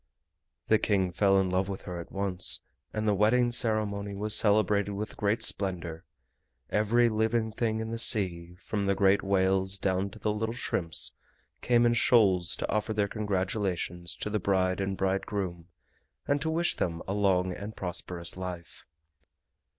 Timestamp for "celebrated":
4.35-4.93